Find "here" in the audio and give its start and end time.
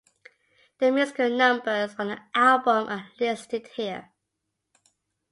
3.75-4.11